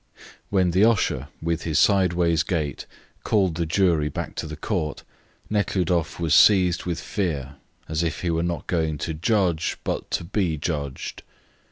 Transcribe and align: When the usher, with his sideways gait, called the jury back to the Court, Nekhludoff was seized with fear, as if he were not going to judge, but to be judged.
When 0.49 0.71
the 0.71 0.83
usher, 0.83 1.27
with 1.43 1.61
his 1.61 1.77
sideways 1.77 2.41
gait, 2.41 2.87
called 3.23 3.53
the 3.53 3.67
jury 3.67 4.09
back 4.09 4.33
to 4.37 4.47
the 4.47 4.55
Court, 4.55 5.03
Nekhludoff 5.47 6.19
was 6.19 6.33
seized 6.33 6.85
with 6.85 6.99
fear, 6.99 7.57
as 7.87 8.01
if 8.01 8.21
he 8.21 8.31
were 8.31 8.41
not 8.41 8.65
going 8.65 8.97
to 8.97 9.13
judge, 9.13 9.77
but 9.83 10.09
to 10.09 10.23
be 10.23 10.57
judged. 10.57 11.21